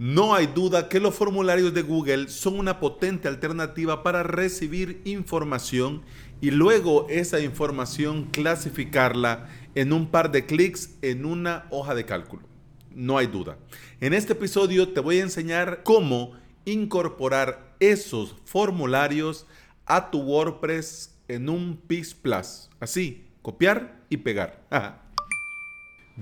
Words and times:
No 0.00 0.34
hay 0.34 0.46
duda 0.46 0.88
que 0.88 0.98
los 0.98 1.14
formularios 1.14 1.74
de 1.74 1.82
Google 1.82 2.30
son 2.30 2.58
una 2.58 2.80
potente 2.80 3.28
alternativa 3.28 4.02
para 4.02 4.22
recibir 4.22 5.02
información 5.04 6.00
y 6.40 6.52
luego 6.52 7.06
esa 7.10 7.38
información 7.40 8.24
clasificarla 8.30 9.50
en 9.74 9.92
un 9.92 10.10
par 10.10 10.32
de 10.32 10.46
clics 10.46 10.96
en 11.02 11.26
una 11.26 11.66
hoja 11.68 11.94
de 11.94 12.06
cálculo. 12.06 12.48
No 12.94 13.18
hay 13.18 13.26
duda. 13.26 13.58
En 14.00 14.14
este 14.14 14.32
episodio 14.32 14.88
te 14.88 15.00
voy 15.00 15.18
a 15.18 15.24
enseñar 15.24 15.82
cómo 15.82 16.32
incorporar 16.64 17.76
esos 17.78 18.36
formularios 18.46 19.46
a 19.84 20.10
tu 20.10 20.22
WordPress 20.22 21.14
en 21.28 21.50
un 21.50 21.76
PIS 21.76 22.14
Plus. 22.14 22.70
Así, 22.80 23.26
copiar 23.42 24.00
y 24.08 24.16
pegar. 24.16 24.66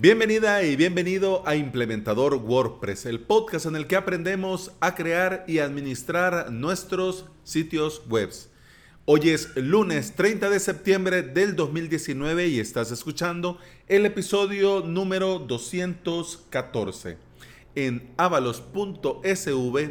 Bienvenida 0.00 0.62
y 0.62 0.76
bienvenido 0.76 1.42
a 1.44 1.56
Implementador 1.56 2.36
WordPress, 2.36 3.04
el 3.06 3.18
podcast 3.18 3.66
en 3.66 3.74
el 3.74 3.88
que 3.88 3.96
aprendemos 3.96 4.70
a 4.78 4.94
crear 4.94 5.44
y 5.48 5.58
administrar 5.58 6.52
nuestros 6.52 7.24
sitios 7.42 8.02
web. 8.08 8.30
Hoy 9.06 9.30
es 9.30 9.56
lunes 9.56 10.14
30 10.14 10.50
de 10.50 10.60
septiembre 10.60 11.22
del 11.22 11.56
2019 11.56 12.46
y 12.46 12.60
estás 12.60 12.92
escuchando 12.92 13.58
el 13.88 14.06
episodio 14.06 14.82
número 14.82 15.40
214 15.40 17.18
en 17.74 18.08
avalos.sv, 18.18 19.90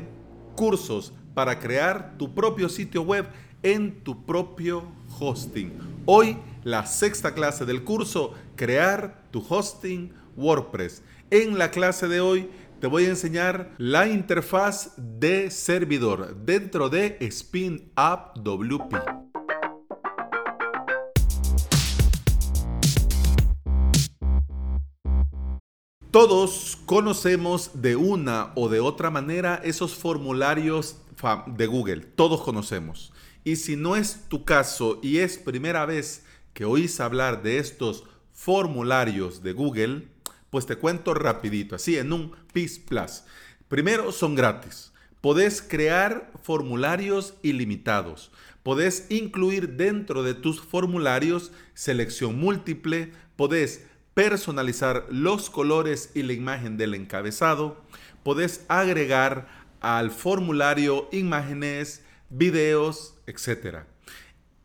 cursos 0.55 1.11
para 1.33 1.59
crear 1.59 2.17
tu 2.17 2.33
propio 2.33 2.69
sitio 2.69 3.01
web 3.01 3.25
en 3.61 4.05
tu 4.05 4.25
propio 4.25 4.85
hosting. 5.19 5.73
Hoy 6.05 6.37
la 6.67 6.85
sexta 6.85 7.33
clase 7.33 7.65
del 7.65 7.85
curso, 7.85 8.33
crear 8.57 9.23
tu 9.31 9.41
hosting 9.47 10.11
WordPress. 10.35 11.01
En 11.31 11.57
la 11.57 11.71
clase 11.71 12.09
de 12.09 12.19
hoy 12.19 12.49
te 12.81 12.87
voy 12.87 13.05
a 13.05 13.09
enseñar 13.09 13.73
la 13.77 14.05
interfaz 14.09 14.91
de 14.97 15.49
servidor 15.49 16.35
dentro 16.43 16.89
de 16.89 17.15
Spin 17.21 17.89
Up 17.95 18.43
WP. 18.43 18.95
Todos 26.11 26.77
conocemos 26.85 27.81
de 27.81 27.95
una 27.95 28.51
o 28.55 28.67
de 28.67 28.81
otra 28.81 29.09
manera 29.09 29.61
esos 29.63 29.95
formularios 29.95 30.97
de 31.45 31.65
Google. 31.65 32.01
Todos 32.01 32.41
conocemos. 32.41 33.13
Y 33.45 33.55
si 33.55 33.77
no 33.77 33.95
es 33.95 34.25
tu 34.27 34.43
caso 34.43 34.99
y 35.01 35.19
es 35.19 35.37
primera 35.37 35.85
vez 35.85 36.26
que 36.57 36.65
oís 36.65 36.99
hablar 36.99 37.43
de 37.43 37.59
estos 37.59 38.05
formularios 38.33 39.43
de 39.43 39.53
Google, 39.53 40.07
pues 40.49 40.65
te 40.65 40.75
cuento 40.75 41.13
rapidito, 41.13 41.75
así 41.75 41.99
en 41.99 42.11
un 42.11 42.31
PIS 42.51 42.79
Plus. 42.79 43.25
Primero, 43.67 44.11
son 44.11 44.33
gratis. 44.33 44.91
Podés 45.21 45.61
crear 45.61 46.31
formularios 46.41 47.35
ilimitados. 47.43 48.31
Podés 48.63 49.05
incluir 49.11 49.73
dentro 49.73 50.23
de 50.23 50.33
tus 50.33 50.59
formularios 50.59 51.51
selección 51.75 52.39
múltiple. 52.39 53.11
Podés 53.35 53.83
personalizar 54.15 55.05
los 55.11 55.51
colores 55.51 56.09
y 56.15 56.23
la 56.23 56.33
imagen 56.33 56.75
del 56.75 56.95
encabezado. 56.95 57.83
Podés 58.23 58.65
agregar 58.67 59.47
al 59.79 60.09
formulario 60.09 61.07
imágenes, 61.11 62.01
videos, 62.31 63.13
etc 63.27 63.85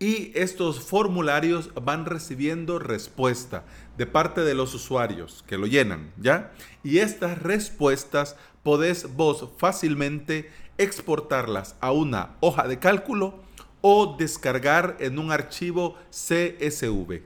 y 0.02 0.32
estos 0.34 0.80
formularios 0.80 1.70
van 1.80 2.06
recibiendo 2.06 2.80
respuesta 2.80 3.64
de 3.96 4.04
parte 4.04 4.40
de 4.40 4.52
los 4.52 4.74
usuarios 4.74 5.44
que 5.46 5.56
lo 5.56 5.68
llenan, 5.68 6.10
¿ya? 6.16 6.50
Y 6.82 6.98
estas 6.98 7.40
respuestas 7.40 8.34
podés 8.64 9.14
vos 9.14 9.50
fácilmente 9.58 10.50
exportarlas 10.76 11.76
a 11.80 11.92
una 11.92 12.30
hoja 12.40 12.66
de 12.66 12.80
cálculo 12.80 13.44
o 13.80 14.16
descargar 14.18 14.96
en 14.98 15.20
un 15.20 15.30
archivo 15.30 15.96
CSV. 16.10 17.20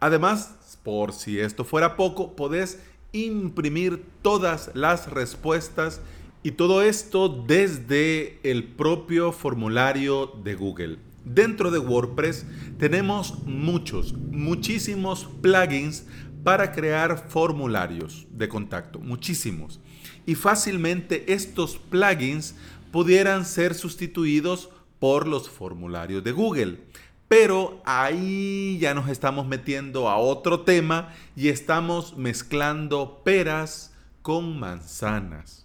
Además, 0.00 0.78
por 0.82 1.12
si 1.12 1.38
esto 1.38 1.64
fuera 1.64 1.94
poco, 1.94 2.34
podés 2.34 2.80
imprimir 3.12 4.04
todas 4.20 4.72
las 4.74 5.12
respuestas 5.12 6.00
y 6.42 6.50
todo 6.50 6.82
esto 6.82 7.28
desde 7.28 8.40
el 8.42 8.64
propio 8.64 9.30
formulario 9.30 10.26
de 10.42 10.56
Google. 10.56 11.13
Dentro 11.24 11.70
de 11.70 11.78
WordPress 11.78 12.46
tenemos 12.78 13.42
muchos, 13.44 14.12
muchísimos 14.12 15.26
plugins 15.40 16.06
para 16.42 16.72
crear 16.72 17.30
formularios 17.30 18.26
de 18.30 18.48
contacto, 18.48 18.98
muchísimos. 18.98 19.80
Y 20.26 20.34
fácilmente 20.34 21.32
estos 21.32 21.78
plugins 21.78 22.54
pudieran 22.92 23.46
ser 23.46 23.74
sustituidos 23.74 24.68
por 24.98 25.26
los 25.26 25.48
formularios 25.48 26.22
de 26.22 26.32
Google. 26.32 26.80
Pero 27.26 27.82
ahí 27.86 28.78
ya 28.78 28.94
nos 28.94 29.08
estamos 29.08 29.46
metiendo 29.46 30.08
a 30.08 30.18
otro 30.18 30.60
tema 30.60 31.12
y 31.34 31.48
estamos 31.48 32.16
mezclando 32.16 33.22
peras 33.24 33.94
con 34.20 34.58
manzanas. 34.58 35.63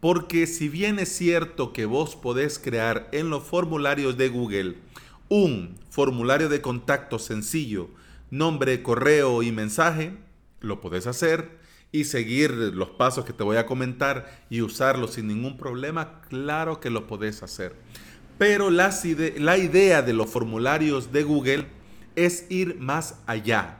Porque 0.00 0.46
si 0.46 0.68
bien 0.68 0.98
es 0.98 1.08
cierto 1.08 1.72
que 1.72 1.84
vos 1.84 2.14
podés 2.14 2.58
crear 2.58 3.08
en 3.12 3.30
los 3.30 3.42
formularios 3.42 4.16
de 4.16 4.28
Google 4.28 4.76
un 5.28 5.74
formulario 5.90 6.48
de 6.48 6.60
contacto 6.60 7.18
sencillo, 7.18 7.90
nombre, 8.30 8.82
correo 8.82 9.42
y 9.42 9.50
mensaje, 9.50 10.12
lo 10.60 10.80
podés 10.80 11.06
hacer 11.06 11.58
y 11.90 12.04
seguir 12.04 12.50
los 12.50 12.90
pasos 12.90 13.24
que 13.24 13.32
te 13.32 13.42
voy 13.42 13.56
a 13.56 13.66
comentar 13.66 14.44
y 14.50 14.60
usarlo 14.62 15.08
sin 15.08 15.26
ningún 15.26 15.56
problema, 15.56 16.20
claro 16.28 16.80
que 16.80 16.90
lo 16.90 17.06
podés 17.06 17.42
hacer. 17.42 17.74
Pero 18.36 18.70
la, 18.70 18.94
la 19.38 19.58
idea 19.58 20.02
de 20.02 20.12
los 20.12 20.30
formularios 20.30 21.12
de 21.12 21.24
Google 21.24 21.66
es 22.14 22.46
ir 22.50 22.76
más 22.78 23.16
allá. 23.26 23.78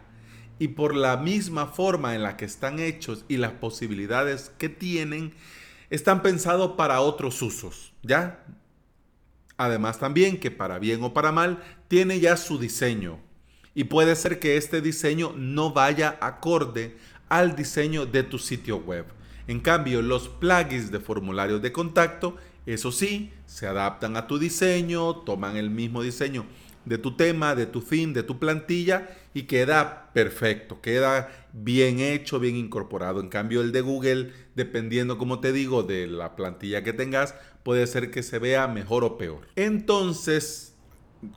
Y 0.59 0.69
por 0.69 0.97
la 0.97 1.17
misma 1.17 1.67
forma 1.67 2.17
en 2.17 2.25
la 2.25 2.37
que 2.37 2.45
están 2.45 2.81
hechos 2.81 3.25
y 3.29 3.37
las 3.37 3.53
posibilidades 3.53 4.51
que 4.59 4.69
tienen, 4.69 5.33
están 5.91 6.23
pensados 6.23 6.73
para 6.73 7.01
otros 7.01 7.41
usos, 7.43 7.93
¿ya? 8.03 8.45
Además 9.57 9.99
también 9.99 10.39
que 10.39 10.51
para 10.51 10.79
bien 10.79 11.03
o 11.03 11.13
para 11.13 11.33
mal 11.33 11.63
tiene 11.89 12.21
ya 12.21 12.37
su 12.37 12.59
diseño 12.59 13.19
y 13.75 13.85
puede 13.85 14.17
ser 14.17 14.39
que 14.39 14.57
este 14.57 14.81
diseño 14.81 15.33
no 15.37 15.73
vaya 15.73 16.19
acorde 16.21 16.97
al 17.29 17.57
diseño 17.57 18.07
de 18.07 18.23
tu 18.23 18.39
sitio 18.39 18.79
web. 18.79 19.07
En 19.47 19.61
cambio, 19.61 20.03
los 20.03 20.29
plugins 20.29 20.91
de 20.91 21.01
formularios 21.01 21.63
de 21.63 21.73
contacto, 21.73 22.37
eso 22.67 22.93
sí, 22.93 23.33
se 23.47 23.67
adaptan 23.67 24.17
a 24.17 24.27
tu 24.27 24.39
diseño, 24.39 25.17
toman 25.17 25.57
el 25.57 25.71
mismo 25.71 26.03
diseño 26.03 26.45
de 26.89 26.99
tu 26.99 27.17
tema, 27.17 27.55
de 27.55 27.67
tu 27.67 27.81
fin, 27.81 28.13
de 28.13 28.23
tu 28.23 28.39
plantilla 28.39 29.09
y 29.35 29.43
queda 29.43 30.11
perfecto, 30.13 30.81
queda 30.81 31.31
bien 31.53 32.01
hecho, 32.01 32.41
bien 32.41 32.57
incorporado. 32.57 33.21
En 33.21 33.29
cambio, 33.29 33.61
el 33.61 33.73
de 33.73 33.83
Google, 33.83 34.33
dependiendo, 34.55 35.19
como 35.19 35.41
te 35.41 35.53
digo, 35.53 35.83
de 35.83 36.07
la 36.07 36.35
plantilla 36.35 36.83
que 36.83 36.93
tengas, 36.93 37.35
puede 37.63 37.87
ser 37.87 38.11
que 38.11 38.23
se 38.23 38.39
vea 38.39 38.67
mejor 38.67 39.05
o 39.05 39.19
peor. 39.19 39.49
Entonces, 39.57 40.75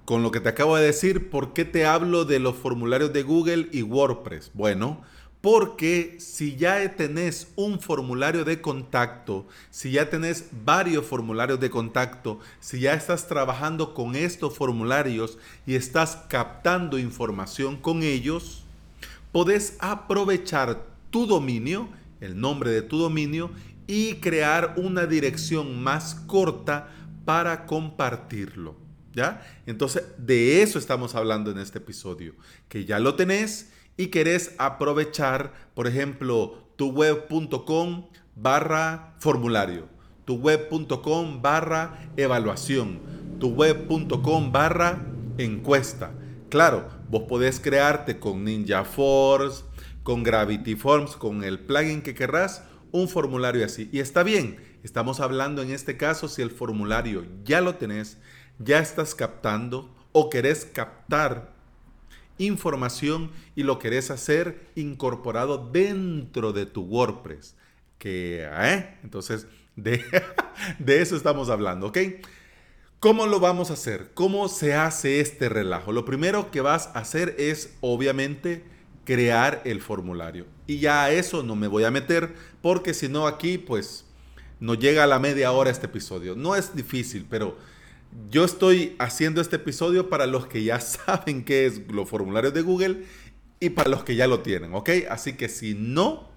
con 0.06 0.24
lo 0.24 0.32
que 0.32 0.40
te 0.40 0.50
acabo 0.50 0.78
de 0.78 0.86
decir, 0.86 1.30
¿por 1.30 1.54
qué 1.54 1.66
te 1.66 1.86
hablo 1.86 2.26
de 2.26 2.40
los 2.40 2.56
formularios 2.56 3.14
de 3.14 3.24
Google 3.24 3.68
y 3.72 3.82
WordPress? 3.82 4.52
Bueno, 4.54 5.02
porque 5.42 6.18
si 6.20 6.56
ya 6.56 6.96
tenés 6.96 7.52
un 7.56 7.80
formulario 7.80 8.46
de 8.46 8.62
contacto, 8.62 9.48
si 9.72 9.92
ya 9.92 10.08
tenés 10.08 10.50
varios 10.64 11.06
formularios 11.06 11.60
de 11.60 11.72
contacto, 11.72 12.40
si 12.60 12.82
ya 12.82 12.94
estás 12.94 13.28
trabajando 13.28 13.96
con 13.96 14.16
estos 14.16 14.56
formularios 14.56 15.40
y 15.66 15.74
estás 15.74 16.20
captando 16.30 17.00
información 17.00 17.78
con 17.78 18.04
ellos, 18.04 18.64
podés 19.32 19.78
aprovechar 19.80 20.86
tu 21.10 21.26
dominio, 21.26 21.90
el 22.20 22.40
nombre 22.40 22.70
de 22.70 22.84
tu 22.84 23.00
dominio, 23.00 23.50
y 23.88 24.16
crear 24.16 24.76
una 24.78 25.08
dirección 25.08 25.82
más 25.82 26.14
corta 26.28 26.90
para 27.26 27.66
compartirlo. 27.66 28.76
¿Ya? 29.14 29.46
Entonces, 29.66 30.04
de 30.18 30.62
eso 30.62 30.80
estamos 30.80 31.16
hablando 31.16 31.52
en 31.52 31.58
este 31.58 31.80
episodio, 31.80 32.34
que 32.70 32.86
ya 32.86 32.98
lo 33.00 33.16
tenés 33.16 33.70
y 33.98 34.08
querés 34.08 34.56
aprovechar, 34.58 35.54
por 35.74 35.88
ejemplo, 35.88 36.64
tuweb.com 36.76 38.08
barra 38.36 39.14
formulario, 39.20 39.88
tuweb.com 40.26 41.42
barra 41.42 42.12
evaluación, 42.18 43.00
tuweb.com 43.40 44.52
barra 44.52 45.06
encuesta. 45.38 46.12
Claro, 46.50 46.90
vos 47.10 47.24
podés 47.24 47.60
crearte 47.60 48.20
con 48.20 48.44
Ninja 48.44 48.84
Force, 48.84 49.64
con 50.04 50.24
Gravity 50.24 50.76
Forms, 50.76 51.16
con 51.16 51.44
el 51.44 51.60
plugin 51.60 52.02
que 52.02 52.16
querrás, 52.16 52.64
un 52.92 53.08
formulario 53.08 53.66
así. 53.66 53.90
Y 53.92 54.00
está 54.00 54.24
bien, 54.24 54.58
estamos 54.84 55.20
hablando 55.20 55.62
en 55.62 55.72
este 55.72 55.98
caso 55.98 56.28
si 56.28 56.42
el 56.42 56.52
formulario 56.52 57.26
ya 57.44 57.62
lo 57.62 57.76
tenés, 57.76 58.18
ya 58.60 58.80
estás 58.80 59.16
captando 59.16 59.96
o 60.12 60.30
querés 60.30 60.66
captar 60.66 61.54
información 62.46 63.32
y 63.56 63.64
lo 63.64 63.80
querés 63.80 64.12
hacer 64.12 64.70
incorporado 64.76 65.70
dentro 65.72 66.54
de 66.54 66.66
tu 66.66 66.82
WordPress. 66.84 67.56
que, 67.98 68.48
¿eh? 68.52 68.98
Entonces, 69.04 69.48
de, 69.76 70.04
de 70.80 71.02
eso 71.02 71.16
estamos 71.16 71.50
hablando, 71.50 71.88
¿ok? 71.88 71.98
¿Cómo 73.00 73.26
lo 73.26 73.40
vamos 73.40 73.72
a 73.72 73.74
hacer? 73.74 74.12
¿Cómo 74.14 74.48
se 74.48 74.76
hace 74.76 75.22
este 75.22 75.50
relajo? 75.50 75.92
Lo 75.92 76.06
primero 76.06 76.52
que 76.52 76.62
vas 76.62 76.88
a 76.94 77.00
hacer 77.00 77.36
es, 77.40 77.76
obviamente, 77.82 78.64
crear 79.06 79.62
el 79.66 79.82
formulario. 79.82 80.46
Y 80.68 80.78
ya 80.80 81.06
a 81.06 81.12
eso 81.12 81.42
no 81.42 81.56
me 81.56 81.68
voy 81.68 81.84
a 81.84 81.90
meter 81.92 82.34
porque 82.62 82.94
si 82.94 83.10
no 83.10 83.26
aquí, 83.26 83.58
pues, 83.58 84.06
no 84.60 84.76
llega 84.76 85.04
a 85.04 85.08
la 85.08 85.18
media 85.18 85.52
hora 85.52 85.72
este 85.72 85.88
episodio. 85.88 86.36
No 86.36 86.56
es 86.56 86.76
difícil, 86.76 87.26
pero 87.28 87.58
yo 88.30 88.46
estoy 88.46 88.96
haciendo 89.00 89.42
este 89.42 89.58
episodio 89.58 90.10
para 90.10 90.28
los 90.28 90.48
que 90.48 90.64
ya 90.64 90.80
saben 90.82 91.44
qué 91.44 91.66
es 91.66 91.82
los 91.92 92.10
formularios 92.10 92.54
de 92.54 92.62
Google 92.62 93.04
y 93.60 93.70
para 93.70 93.90
los 93.90 94.04
que 94.04 94.16
ya 94.16 94.28
lo 94.28 94.40
tienen, 94.40 94.74
¿ok? 94.74 94.90
Así 95.10 95.34
que 95.34 95.50
si 95.50 95.74
no, 95.74 96.30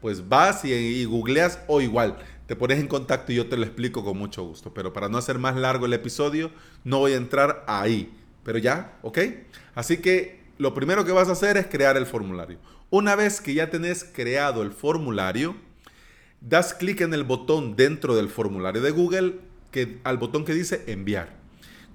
pues 0.00 0.28
vas 0.28 0.64
y, 0.64 0.72
y 0.72 1.04
googleas 1.04 1.60
o 1.68 1.80
igual 1.80 2.18
te 2.46 2.56
pones 2.56 2.80
en 2.80 2.88
contacto 2.88 3.32
y 3.32 3.36
yo 3.36 3.46
te 3.46 3.56
lo 3.56 3.64
explico 3.64 4.04
con 4.04 4.18
mucho 4.18 4.44
gusto. 4.44 4.74
Pero 4.74 4.92
para 4.92 5.08
no 5.08 5.18
hacer 5.18 5.38
más 5.38 5.56
largo 5.56 5.86
el 5.86 5.92
episodio, 5.92 6.50
no 6.84 6.98
voy 6.98 7.12
a 7.12 7.16
entrar 7.16 7.64
ahí. 7.66 8.12
Pero 8.44 8.58
ya, 8.58 8.98
¿ok? 9.02 9.18
Así 9.74 9.98
que 9.98 10.40
lo 10.58 10.74
primero 10.74 11.04
que 11.04 11.12
vas 11.12 11.28
a 11.28 11.32
hacer 11.32 11.56
es 11.56 11.66
crear 11.66 11.96
el 11.96 12.06
formulario. 12.06 12.58
Una 12.90 13.16
vez 13.16 13.40
que 13.40 13.54
ya 13.54 13.70
tenés 13.70 14.04
creado 14.04 14.62
el 14.62 14.72
formulario, 14.72 15.56
das 16.40 16.74
clic 16.74 17.00
en 17.00 17.14
el 17.14 17.24
botón 17.24 17.76
dentro 17.76 18.14
del 18.16 18.28
formulario 18.28 18.82
de 18.82 18.90
Google, 18.90 19.40
que, 19.72 19.98
al 20.04 20.18
botón 20.18 20.44
que 20.44 20.54
dice 20.54 20.84
enviar. 20.86 21.34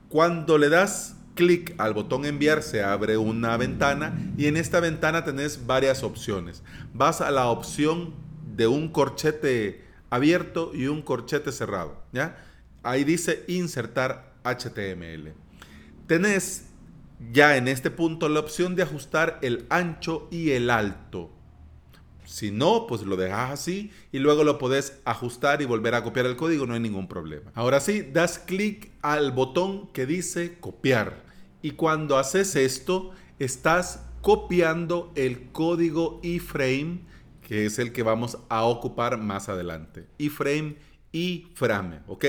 Cuando 0.09 0.57
le 0.57 0.68
das 0.68 1.15
clic 1.35 1.74
al 1.77 1.94
botón 1.94 2.25
enviar, 2.25 2.63
se 2.63 2.83
abre 2.83 3.15
una 3.15 3.56
ventana 3.56 4.18
y 4.38 4.47
en 4.47 4.57
esta 4.57 4.81
ventana 4.81 5.24
tenés 5.24 5.65
varias 5.65 6.03
opciones. 6.03 6.63
Vas 6.94 7.21
a 7.21 7.31
la 7.31 7.47
opción 7.47 8.13
de 8.56 8.68
un 8.68 8.89
corchete 8.89 9.85
abierto 10.09 10.71
y 10.74 10.88
un 10.88 11.01
corchete 11.01 11.53
cerrado. 11.53 12.01
¿ya? 12.12 12.44
Ahí 12.83 13.06
dice 13.06 13.45
insertar 13.47 14.33
HTML. 14.44 15.33
Tenés 16.07 16.65
ya 17.31 17.57
en 17.57 17.68
este 17.68 17.91
punto 17.91 18.30
la 18.30 18.39
opción 18.39 18.75
de 18.75 18.83
ajustar 18.83 19.39
el 19.41 19.65
ancho 19.69 20.27
y 20.31 20.51
el 20.51 20.69
alto. 20.69 21.31
Si 22.27 22.51
no, 22.51 22.88
pues 22.88 23.01
lo 23.03 23.15
dejas 23.15 23.51
así 23.51 23.91
y 24.12 24.19
luego 24.19 24.44
lo 24.44 24.57
podés 24.57 25.00
ajustar 25.06 25.62
y 25.62 25.65
volver 25.65 25.95
a 25.95 26.03
copiar 26.03 26.25
el 26.25 26.35
código, 26.35 26.65
no 26.65 26.74
hay 26.74 26.79
ningún 26.79 27.07
problema. 27.07 27.51
Ahora 27.56 27.79
sí, 27.79 28.01
das 28.01 28.38
clic 28.38 28.91
al 29.01 29.31
botón 29.31 29.88
que 29.94 30.06
dice 30.06 30.59
copiar. 30.59 31.25
Y 31.62 31.71
cuando 31.71 32.18
haces 32.18 32.56
esto, 32.56 33.12
estás 33.39 34.03
copiando 34.21 35.12
el 35.15 35.51
código 35.51 36.19
iframe 36.21 37.07
que 37.47 37.65
es 37.65 37.79
el 37.79 37.94
que 37.94 38.03
vamos 38.03 38.38
a 38.50 38.65
ocupar 38.65 39.18
más 39.18 39.47
adelante. 39.47 40.06
iframe 40.18 40.75
y 41.13 41.47
frame, 41.56 42.01
¿ok? 42.07 42.25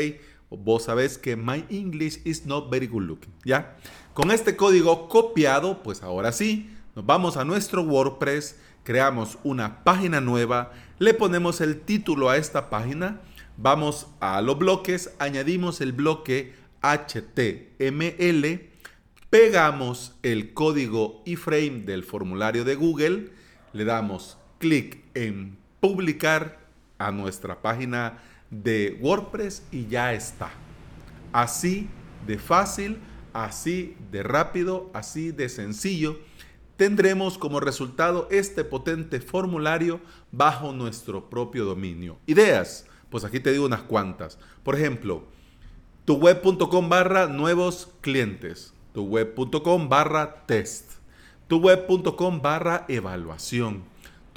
Vos 0.49 0.85
sabés 0.85 1.19
que 1.19 1.35
my 1.35 1.65
English 1.71 2.21
is 2.25 2.47
not 2.47 2.71
very 2.71 2.87
good 2.87 3.03
looking, 3.03 3.35
¿ya? 3.45 3.77
Con 4.15 4.31
este 4.31 4.55
código 4.55 5.09
copiado, 5.09 5.83
pues 5.83 6.05
ahora 6.05 6.31
sí, 6.31 6.71
nos 6.99 7.07
vamos 7.07 7.37
a 7.37 7.45
nuestro 7.45 7.83
WordPress, 7.83 8.59
creamos 8.83 9.39
una 9.45 9.85
página 9.85 10.21
nueva, 10.21 10.73
le 10.99 11.15
ponemos 11.15 11.61
el 11.61 11.81
título 11.83 12.29
a 12.29 12.39
esta 12.39 12.71
página, 12.71 13.21
vamos 13.57 14.09
a 14.19 14.43
los 14.43 14.59
bloques, 14.59 15.15
añadimos 15.21 15.81
el 15.81 15.93
bloque 15.93 16.55
HTML, 16.83 18.63
pegamos 19.31 20.17
el 20.25 20.53
código 20.53 21.23
iframe 21.25 21.83
del 21.83 22.03
formulario 22.03 22.65
de 22.65 22.75
Google, 22.75 23.31
le 23.73 23.85
damos 23.85 24.37
clic 24.59 24.99
en 25.15 25.57
publicar 25.79 26.59
a 26.99 27.13
nuestra 27.13 27.63
página 27.63 28.19
de 28.51 28.99
WordPress 29.01 29.63
y 29.71 29.87
ya 29.87 30.15
está. 30.15 30.51
Así 31.33 31.87
de 32.27 32.41
fácil, 32.41 32.99
así 33.33 33.97
de 34.11 34.25
rápido, 34.25 34.91
así 34.93 35.31
de 35.31 35.49
sencillo, 35.49 36.19
tendremos 36.79 37.37
como 37.37 37.61
resultado 37.61 38.27
este 38.31 38.65
potente 38.65 39.21
formulario 39.21 40.01
bajo 40.33 40.73
nuestro 40.73 41.29
propio 41.29 41.67
dominio. 41.67 42.17
Ideas, 42.27 42.87
pues 43.11 43.25
aquí 43.25 43.41
te 43.41 43.53
digo 43.53 43.67
unas 43.67 43.83
cuantas. 43.83 44.39
Por 44.63 44.77
ejemplo, 44.77 45.25
tuweb.com 46.07 46.89
barra 46.89 47.27
nuevos 47.27 47.91
clientes, 48.01 48.73
tuweb.com 48.95 49.91
barra 49.91 50.47
test, 50.47 50.93
tuweb.com 51.49 52.41
barra 52.41 52.87
evaluación 52.89 53.83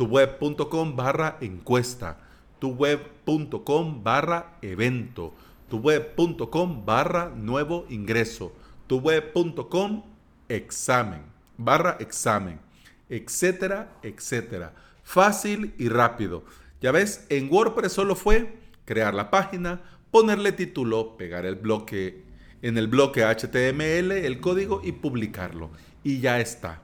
tuweb.com 0.02 0.96
barra 0.96 1.38
encuesta, 1.42 2.18
tuweb.com 2.58 4.04
barra 4.04 4.58
evento, 4.64 5.32
tuweb.com 5.70 6.84
barra 6.84 7.30
nuevo 7.30 7.86
ingreso, 7.88 8.52
tuweb.com 8.88 10.02
examen, 10.50 11.22
barra 11.66 11.98
examen, 12.00 12.60
etcétera, 13.10 13.98
etcétera. 14.04 14.74
Fácil 15.04 15.74
y 15.78 15.90
rápido. 15.90 16.44
Ya 16.82 16.92
ves, 16.92 17.26
en 17.30 17.52
WordPress 17.52 17.94
solo 17.94 18.16
fue 18.16 18.58
crear 18.86 19.14
la 19.14 19.30
página, 19.30 19.82
ponerle 20.12 20.52
título, 20.52 21.18
pegar 21.18 21.46
el 21.46 21.56
bloque 21.56 22.24
en 22.62 22.78
el 22.78 22.88
bloque 22.88 23.24
HTML, 23.24 24.12
el 24.12 24.40
código 24.40 24.82
y 24.84 24.92
publicarlo. 24.92 25.72
Y 26.04 26.20
ya 26.20 26.40
está 26.40 26.82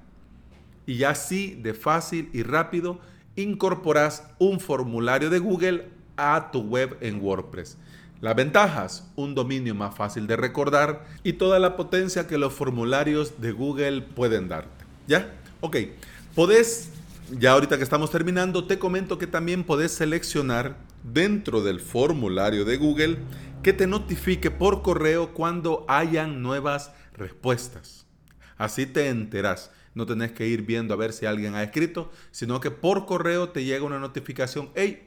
y 0.88 1.04
así 1.04 1.60
de 1.62 1.76
fácil 1.76 2.30
y 2.34 2.42
rápido 2.42 3.00
incorporas 3.36 4.24
un 4.40 4.60
formulario 4.60 5.30
de 5.30 5.38
Google 5.38 5.90
a 6.16 6.50
tu 6.52 6.62
web 6.62 6.98
en 7.02 7.22
WordPress. 7.22 7.78
Las 8.20 8.36
ventajas, 8.36 9.08
un 9.16 9.36
dominio 9.36 9.76
más 9.76 9.96
fácil 9.96 10.26
de 10.26 10.36
recordar 10.36 11.06
y 11.24 11.34
toda 11.34 11.60
la 11.60 11.76
potencia 11.76 12.26
que 12.26 12.40
los 12.40 12.52
formularios 12.52 13.40
de 13.40 13.52
Google 13.52 14.02
pueden 14.02 14.48
darte. 14.48 14.86
¿Ya? 15.08 15.36
Ok, 15.62 15.78
podés, 16.34 16.90
ya 17.32 17.52
ahorita 17.52 17.78
que 17.78 17.84
estamos 17.84 18.10
terminando, 18.10 18.66
te 18.66 18.80
comento 18.80 19.20
que 19.20 19.28
también 19.28 19.64
podés 19.64 19.92
seleccionar 19.92 20.78
dentro 21.04 21.64
del 21.64 21.80
formulario 21.80 22.66
de 22.66 22.78
Google 22.78 23.18
que 23.62 23.74
te 23.74 23.86
notifique 23.86 24.50
por 24.50 24.82
correo 24.82 25.34
cuando 25.34 25.86
hayan 25.88 26.42
nuevas 26.42 26.92
respuestas. 27.14 28.08
Así 28.58 28.88
te 28.88 29.10
enterás 29.10 29.70
no 29.98 30.06
tenés 30.06 30.32
que 30.32 30.48
ir 30.48 30.62
viendo 30.62 30.94
a 30.94 30.98
ver 30.98 31.12
si 31.12 31.26
alguien 31.26 31.56
ha 31.56 31.64
escrito, 31.64 32.12
sino 32.30 32.60
que 32.60 32.70
por 32.70 33.08
correo 33.08 33.50
te 33.50 33.66
llega 33.66 33.84
una 33.84 33.98
notificación, 33.98 34.70
hey, 34.76 35.07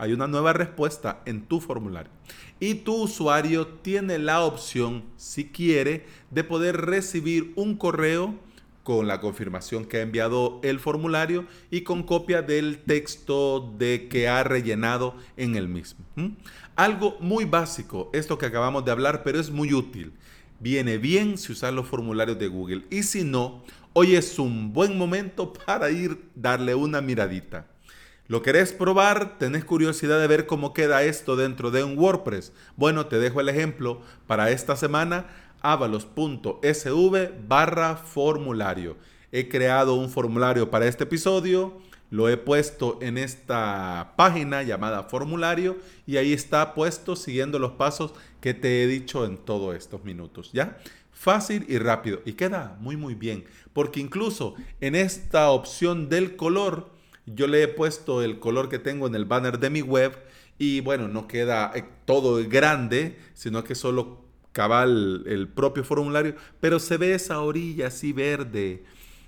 hay 0.00 0.14
una 0.14 0.26
nueva 0.26 0.54
respuesta 0.54 1.20
en 1.26 1.42
tu 1.42 1.60
formulario. 1.60 2.10
Y 2.58 2.76
tu 2.76 3.02
usuario 3.02 3.66
tiene 3.66 4.18
la 4.18 4.44
opción, 4.44 5.04
si 5.16 5.44
quiere, 5.48 6.06
de 6.30 6.42
poder 6.42 6.78
recibir 6.78 7.52
un 7.54 7.76
correo 7.76 8.34
con 8.82 9.06
la 9.06 9.20
confirmación 9.20 9.84
que 9.84 9.98
ha 9.98 10.02
enviado 10.02 10.58
el 10.62 10.80
formulario 10.80 11.44
y 11.70 11.82
con 11.82 12.02
copia 12.02 12.40
del 12.40 12.78
texto 12.78 13.74
de 13.76 14.08
que 14.08 14.26
ha 14.26 14.42
rellenado 14.42 15.14
en 15.36 15.54
el 15.54 15.68
mismo. 15.68 16.02
Algo 16.76 17.18
muy 17.20 17.44
básico, 17.44 18.08
esto 18.14 18.38
que 18.38 18.46
acabamos 18.46 18.86
de 18.86 18.92
hablar, 18.92 19.22
pero 19.22 19.38
es 19.38 19.50
muy 19.50 19.74
útil. 19.74 20.14
Viene 20.60 20.96
bien 20.96 21.36
si 21.36 21.52
usas 21.52 21.74
los 21.74 21.86
formularios 21.86 22.38
de 22.38 22.48
Google 22.48 22.86
y 22.90 23.02
si 23.02 23.22
no, 23.22 23.64
hoy 23.92 24.16
es 24.16 24.38
un 24.38 24.72
buen 24.72 24.96
momento 24.96 25.52
para 25.66 25.90
ir 25.90 26.18
darle 26.34 26.74
una 26.74 27.02
miradita. 27.02 27.69
¿Lo 28.30 28.42
querés 28.42 28.72
probar? 28.72 29.38
¿Tenés 29.38 29.64
curiosidad 29.64 30.20
de 30.20 30.28
ver 30.28 30.46
cómo 30.46 30.72
queda 30.72 31.02
esto 31.02 31.34
dentro 31.34 31.72
de 31.72 31.82
un 31.82 31.98
WordPress? 31.98 32.52
Bueno, 32.76 33.06
te 33.06 33.18
dejo 33.18 33.40
el 33.40 33.48
ejemplo 33.48 34.02
para 34.28 34.52
esta 34.52 34.76
semana, 34.76 35.26
avalos.sv 35.62 37.32
barra 37.48 37.96
formulario. 37.96 38.96
He 39.32 39.48
creado 39.48 39.96
un 39.96 40.10
formulario 40.10 40.70
para 40.70 40.86
este 40.86 41.02
episodio, 41.02 41.80
lo 42.08 42.28
he 42.28 42.36
puesto 42.36 43.00
en 43.02 43.18
esta 43.18 44.12
página 44.16 44.62
llamada 44.62 45.02
formulario 45.02 45.78
y 46.06 46.16
ahí 46.16 46.32
está 46.32 46.72
puesto 46.72 47.16
siguiendo 47.16 47.58
los 47.58 47.72
pasos 47.72 48.14
que 48.40 48.54
te 48.54 48.84
he 48.84 48.86
dicho 48.86 49.24
en 49.24 49.38
todos 49.38 49.74
estos 49.74 50.04
minutos, 50.04 50.50
¿ya? 50.52 50.78
Fácil 51.10 51.66
y 51.68 51.78
rápido 51.78 52.22
y 52.24 52.34
queda 52.34 52.76
muy 52.78 52.96
muy 52.96 53.16
bien 53.16 53.44
porque 53.72 53.98
incluso 53.98 54.54
en 54.80 54.94
esta 54.94 55.50
opción 55.50 56.08
del 56.08 56.36
color, 56.36 56.99
yo 57.34 57.46
le 57.46 57.62
he 57.62 57.68
puesto 57.68 58.22
el 58.22 58.38
color 58.38 58.68
que 58.68 58.78
tengo 58.78 59.06
en 59.06 59.14
el 59.14 59.24
banner 59.24 59.58
de 59.58 59.70
mi 59.70 59.82
web 59.82 60.16
y 60.58 60.80
bueno, 60.80 61.08
no 61.08 61.26
queda 61.26 61.72
eh, 61.74 61.84
todo 62.04 62.42
grande, 62.48 63.18
sino 63.34 63.64
que 63.64 63.74
solo 63.74 64.24
cabal 64.52 65.24
el 65.26 65.48
propio 65.48 65.84
formulario, 65.84 66.34
pero 66.60 66.78
se 66.78 66.96
ve 66.96 67.14
esa 67.14 67.40
orilla 67.40 67.86
así 67.86 68.12
verde 68.12 68.84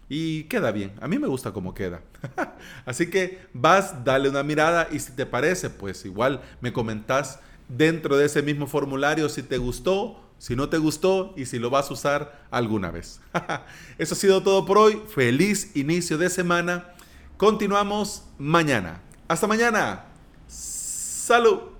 y 0.09 0.45
queda 0.45 0.73
bien. 0.73 0.93
A 1.01 1.09
mí 1.09 1.19
me 1.19 1.29
gusta 1.29 1.53
cómo 1.53 1.75
queda. 1.75 2.03
así 2.85 3.09
que 3.09 3.41
vas, 3.53 4.05
dale 4.05 4.29
una 4.29 4.43
mirada 4.43 4.89
y 4.91 4.99
si 4.99 5.13
te 5.13 5.27
parece, 5.27 5.71
pues 5.71 6.05
igual 6.05 6.43
me 6.61 6.73
comentás 6.73 7.41
dentro 7.69 8.17
de 8.17 8.27
ese 8.27 8.43
mismo 8.43 8.67
formulario 8.67 9.29
si 9.29 9.43
te 9.43 9.59
gustó 9.59 10.23
si 10.43 10.57
no 10.57 10.69
te 10.69 10.77
gustó 10.77 11.35
y 11.37 11.47
si 11.47 11.61
lo 11.61 11.71
vas 11.71 11.89
a 11.89 11.95
usar 11.95 12.47
alguna 12.51 12.91
vez. 12.91 13.21
Eso 13.97 14.15
ha 14.15 14.19
sido 14.19 14.43
todo 14.43 14.67
por 14.67 14.77
hoy. 14.77 15.01
Feliz 15.07 15.71
inicio 15.77 16.19
de 16.19 16.29
semana. 16.29 16.95
Continuamos 17.43 18.23
mañana. 18.39 19.01
Hasta 19.27 19.49
mañana. 19.49 20.05
Salud. 20.47 21.72